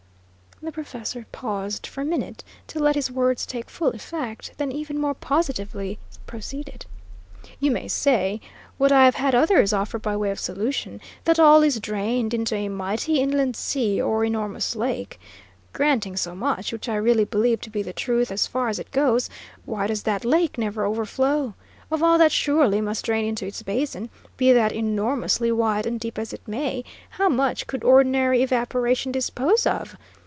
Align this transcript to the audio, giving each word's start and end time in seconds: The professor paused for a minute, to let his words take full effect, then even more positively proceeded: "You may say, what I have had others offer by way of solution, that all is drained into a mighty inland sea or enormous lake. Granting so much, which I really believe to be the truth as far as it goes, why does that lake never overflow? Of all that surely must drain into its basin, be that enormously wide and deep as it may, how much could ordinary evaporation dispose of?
The 0.63 0.71
professor 0.71 1.25
paused 1.31 1.87
for 1.87 2.01
a 2.01 2.05
minute, 2.05 2.43
to 2.67 2.77
let 2.77 2.93
his 2.93 3.09
words 3.09 3.47
take 3.47 3.67
full 3.67 3.89
effect, 3.93 4.51
then 4.57 4.71
even 4.71 4.95
more 5.01 5.15
positively 5.15 5.97
proceeded: 6.27 6.85
"You 7.59 7.71
may 7.71 7.87
say, 7.87 8.39
what 8.77 8.91
I 8.91 9.05
have 9.05 9.15
had 9.15 9.33
others 9.33 9.73
offer 9.73 9.97
by 9.97 10.15
way 10.15 10.29
of 10.29 10.39
solution, 10.39 11.01
that 11.23 11.39
all 11.39 11.63
is 11.63 11.79
drained 11.79 12.31
into 12.35 12.53
a 12.53 12.69
mighty 12.69 13.19
inland 13.19 13.55
sea 13.55 13.99
or 13.99 14.23
enormous 14.23 14.75
lake. 14.75 15.19
Granting 15.73 16.15
so 16.15 16.35
much, 16.35 16.71
which 16.71 16.87
I 16.87 16.93
really 16.93 17.25
believe 17.25 17.59
to 17.61 17.71
be 17.71 17.81
the 17.81 17.91
truth 17.91 18.31
as 18.31 18.45
far 18.45 18.67
as 18.69 18.77
it 18.77 18.91
goes, 18.91 19.31
why 19.65 19.87
does 19.87 20.03
that 20.03 20.23
lake 20.23 20.59
never 20.59 20.85
overflow? 20.85 21.55
Of 21.89 22.03
all 22.03 22.19
that 22.19 22.31
surely 22.31 22.81
must 22.81 23.05
drain 23.05 23.25
into 23.25 23.47
its 23.47 23.63
basin, 23.63 24.11
be 24.37 24.51
that 24.53 24.71
enormously 24.73 25.51
wide 25.51 25.87
and 25.87 25.99
deep 25.99 26.19
as 26.19 26.33
it 26.33 26.47
may, 26.47 26.83
how 27.09 27.29
much 27.29 27.65
could 27.65 27.83
ordinary 27.83 28.43
evaporation 28.43 29.11
dispose 29.11 29.65
of? 29.65 29.97